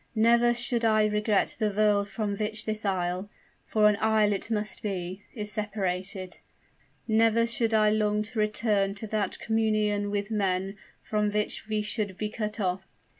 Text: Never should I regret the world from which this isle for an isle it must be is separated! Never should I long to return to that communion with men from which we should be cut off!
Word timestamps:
Never 0.15 0.55
should 0.55 0.83
I 0.83 1.05
regret 1.05 1.57
the 1.59 1.69
world 1.69 2.09
from 2.09 2.35
which 2.35 2.65
this 2.65 2.85
isle 2.85 3.29
for 3.67 3.87
an 3.87 3.97
isle 3.99 4.33
it 4.33 4.49
must 4.49 4.81
be 4.81 5.21
is 5.35 5.51
separated! 5.51 6.39
Never 7.07 7.45
should 7.45 7.71
I 7.75 7.91
long 7.91 8.23
to 8.23 8.39
return 8.39 8.95
to 8.95 9.05
that 9.05 9.37
communion 9.37 10.09
with 10.09 10.31
men 10.31 10.75
from 11.03 11.29
which 11.29 11.67
we 11.67 11.83
should 11.83 12.17
be 12.17 12.29
cut 12.29 12.59
off! 12.59 12.83